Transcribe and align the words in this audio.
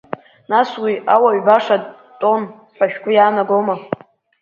Нас 0.51 0.69
уи 0.83 0.93
ауаҩ 1.13 1.39
баша 1.45 1.77
дтәон 1.83 2.41
ҳәа 2.75 2.85
шәгәы 2.91 3.11
иаанагома? 3.15 3.75